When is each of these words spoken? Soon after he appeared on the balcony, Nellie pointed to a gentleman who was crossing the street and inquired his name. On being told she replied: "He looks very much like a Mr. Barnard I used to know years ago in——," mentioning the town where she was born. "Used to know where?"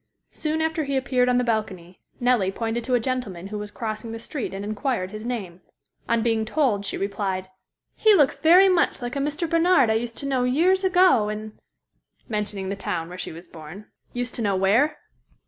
Soon 0.31 0.63
after 0.63 0.85
he 0.85 0.97
appeared 0.97 1.29
on 1.29 1.37
the 1.37 1.43
balcony, 1.43 1.99
Nellie 2.19 2.51
pointed 2.51 2.83
to 2.85 2.95
a 2.95 2.99
gentleman 2.99 3.45
who 3.49 3.59
was 3.59 3.69
crossing 3.69 4.11
the 4.11 4.17
street 4.17 4.51
and 4.51 4.65
inquired 4.65 5.11
his 5.11 5.27
name. 5.27 5.61
On 6.09 6.23
being 6.23 6.43
told 6.43 6.87
she 6.87 6.97
replied: 6.97 7.51
"He 7.95 8.15
looks 8.15 8.39
very 8.39 8.67
much 8.67 9.03
like 9.03 9.15
a 9.15 9.19
Mr. 9.19 9.47
Barnard 9.47 9.91
I 9.91 9.93
used 9.93 10.17
to 10.17 10.25
know 10.25 10.43
years 10.43 10.83
ago 10.83 11.29
in——," 11.29 11.59
mentioning 12.27 12.69
the 12.69 12.75
town 12.75 13.09
where 13.09 13.17
she 13.19 13.31
was 13.31 13.47
born. 13.47 13.91
"Used 14.11 14.33
to 14.33 14.41
know 14.41 14.55
where?" 14.55 14.97